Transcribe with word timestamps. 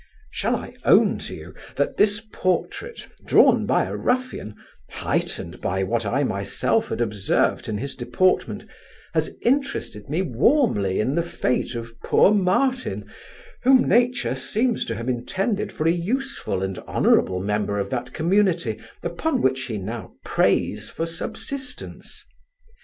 Shall 0.31 0.55
I 0.55 0.73
own 0.83 1.19
to 1.19 1.35
you, 1.35 1.53
that 1.75 1.97
this 1.97 2.21
portrait, 2.33 3.05
drawn 3.23 3.67
by 3.67 3.85
a 3.85 3.95
ruffian, 3.95 4.55
heightened 4.89 5.61
by 5.61 5.83
what 5.83 6.07
I 6.07 6.23
myself 6.23 6.87
had 6.87 7.01
observed 7.01 7.69
in 7.69 7.77
his 7.77 7.93
deportment, 7.93 8.65
has 9.13 9.35
interested 9.43 10.09
me 10.09 10.23
warmly 10.23 10.99
in 10.99 11.13
the 11.13 11.21
fate 11.21 11.75
of 11.75 11.93
poor 12.01 12.31
Martin, 12.33 13.11
whom 13.61 13.87
nature 13.87 14.33
seems 14.33 14.85
to 14.85 14.95
have 14.95 15.07
intended 15.07 15.71
for 15.71 15.85
a 15.87 15.91
useful 15.91 16.63
and 16.63 16.79
honourable 16.79 17.39
member 17.39 17.77
of 17.77 17.91
that 17.91 18.11
community 18.11 18.79
upon 19.03 19.39
which 19.39 19.61
he 19.65 19.77
now 19.77 20.13
preys 20.25 20.89
for 20.89 21.05
subsistence? 21.05 22.25